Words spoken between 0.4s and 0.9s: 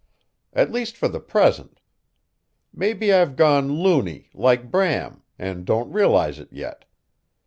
"At